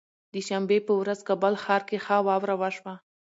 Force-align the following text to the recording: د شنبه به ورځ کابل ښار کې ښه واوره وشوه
د 0.33 0.35
شنبه 0.47 0.77
به 0.85 0.93
ورځ 1.01 1.19
کابل 1.29 1.53
ښار 1.63 1.81
کې 1.89 1.97
ښه 2.05 2.17
واوره 2.27 2.55
وشوه 2.57 2.93